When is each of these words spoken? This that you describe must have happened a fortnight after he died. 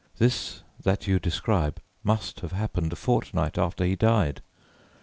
This 0.17 0.63
that 0.81 1.05
you 1.05 1.19
describe 1.19 1.79
must 2.03 2.39
have 2.39 2.53
happened 2.53 2.91
a 2.91 2.95
fortnight 2.95 3.59
after 3.59 3.85
he 3.85 3.95
died. 3.95 4.41